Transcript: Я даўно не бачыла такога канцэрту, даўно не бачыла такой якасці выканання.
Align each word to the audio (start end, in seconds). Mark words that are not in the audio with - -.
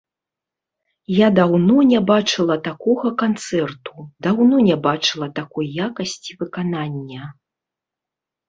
Я 1.15 1.27
даўно 1.39 1.75
не 1.91 1.99
бачыла 2.11 2.55
такога 2.69 3.11
канцэрту, 3.23 3.93
даўно 4.29 4.55
не 4.71 4.77
бачыла 4.89 5.27
такой 5.41 5.65
якасці 5.89 6.31
выканання. 6.41 7.23